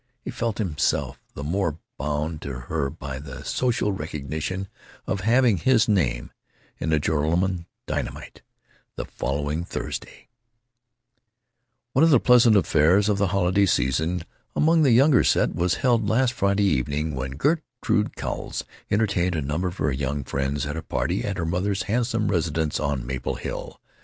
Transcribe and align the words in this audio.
He 0.23 0.31
felt 0.31 0.57
himself 0.57 1.19
the 1.35 1.43
more 1.43 1.77
bound 1.99 2.41
to 2.41 2.61
her 2.61 2.89
by 2.89 3.19
the 3.19 3.43
social 3.45 3.91
recognition 3.93 4.67
of 5.05 5.19
having 5.21 5.57
his 5.57 5.87
name 5.87 6.31
in 6.79 6.89
the 6.89 6.99
Joralemon 6.99 7.67
Dynamite, 7.85 8.41
the 8.95 9.05
following 9.05 9.63
Thursday: 9.63 10.27
One 11.93 12.01
of 12.03 12.09
the 12.09 12.19
pleasantest 12.19 12.65
affairs 12.67 13.09
of 13.09 13.19
the 13.19 13.27
holiday 13.27 13.67
season 13.67 14.23
among 14.55 14.81
the 14.81 14.89
younger 14.89 15.23
set 15.23 15.53
was 15.53 15.75
held 15.75 16.09
last 16.09 16.33
Friday 16.33 16.63
evening, 16.65 17.13
when 17.13 17.33
Gertrude 17.37 18.15
Cowles 18.15 18.63
entertained 18.89 19.35
a 19.35 19.41
number 19.43 19.67
of 19.67 19.77
her 19.77 19.91
young 19.91 20.23
friends 20.23 20.65
at 20.65 20.75
a 20.75 20.81
party 20.81 21.23
at 21.23 21.37
her 21.37 21.45
mother's 21.45 21.83
handsome 21.83 22.29
residence 22.29 22.79
on 22.79 23.05
Maple 23.05 23.35
Hill. 23.35 23.79